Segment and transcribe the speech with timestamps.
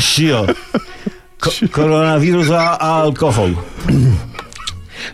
[0.00, 0.46] Sio.
[1.40, 3.54] Ko koronawirus, a, a alkohol.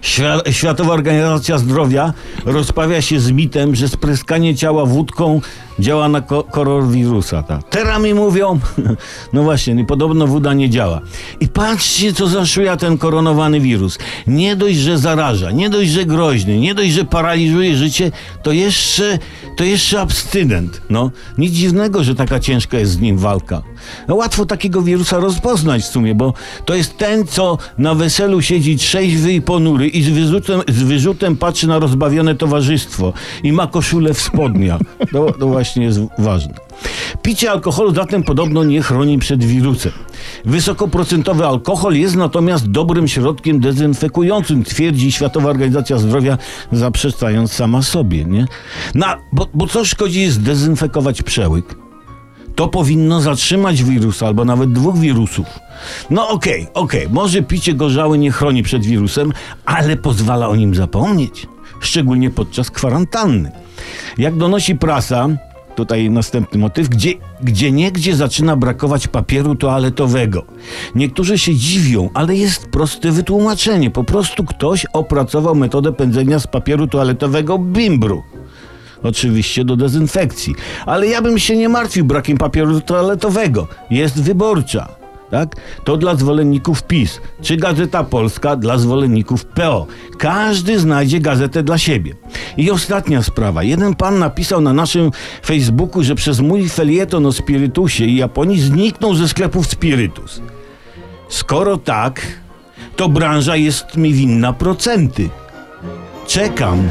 [0.03, 2.13] Świ- Światowa Organizacja Zdrowia
[2.45, 5.41] rozprawia się z mitem, że spryskanie ciała wódką
[5.81, 6.45] działa na ko-.
[7.43, 7.69] Tak.
[7.71, 8.59] Teraz mi mówią,
[9.33, 11.01] no właśnie, no podobno woda nie działa.
[11.41, 13.99] I patrzcie, co zaszuja ten koronowany wirus.
[14.27, 19.19] Nie dość, że zaraża, nie dość, że groźny, nie dość, że paraliżuje życie, to jeszcze,
[19.57, 20.83] to jeszcze abstynent.
[20.91, 23.63] No, nic dziwnego, że taka ciężka jest z nim walka.
[24.09, 28.77] No, łatwo takiego wirusa rozpoznać w sumie, bo to jest ten, co na weselu siedzi
[28.77, 34.15] trzeźwy i ponury i z wyrzutem, z wyrzutem patrzy na rozbawione towarzystwo i ma koszulę
[34.15, 34.81] w spodniach.
[35.13, 36.55] To, to właśnie jest ważne.
[37.23, 39.93] Picie alkoholu zatem podobno nie chroni przed wirusem.
[40.45, 46.39] Wysokoprocentowy alkohol jest natomiast dobrym środkiem dezynfekującym, twierdzi Światowa Organizacja Zdrowia,
[46.73, 48.25] zaprzeczając sama sobie.
[48.25, 48.47] Nie?
[48.95, 51.77] No, bo, bo co szkodzi zdezynfekować przełyk?
[52.61, 55.47] to powinno zatrzymać wirusa albo nawet dwóch wirusów.
[56.11, 59.33] No okej, okej, może picie gorzały nie chroni przed wirusem,
[59.65, 61.47] ale pozwala o nim zapomnieć,
[61.81, 63.53] szczególnie podczas kwarantanny.
[64.19, 65.29] Jak donosi prasa,
[65.81, 70.45] tutaj następny motyw, gdzie, gdzie niegdzie zaczyna brakować papieru toaletowego.
[70.95, 73.91] Niektórzy się dziwią, ale jest proste wytłumaczenie.
[73.91, 78.23] Po prostu ktoś opracował metodę pędzenia z papieru toaletowego bimbru.
[79.03, 80.55] Oczywiście do dezynfekcji.
[80.87, 83.69] Ale ja bym się nie martwił brakiem papieru toaletowego.
[83.91, 85.00] Jest wyborcza.
[85.31, 85.57] Tak?
[85.85, 89.87] To dla zwolenników PiS, czy Gazeta Polska dla zwolenników PO.
[90.19, 92.15] Każdy znajdzie gazetę dla siebie.
[92.57, 93.63] I ostatnia sprawa.
[93.63, 95.11] Jeden pan napisał na naszym
[95.45, 100.43] Facebooku, że przez mój felieton o spirytusie i Japonii zniknął ze sklepów spirytus.
[101.29, 102.21] Skoro tak,
[102.97, 105.29] to branża jest mi winna procenty.
[106.27, 106.89] Czekam.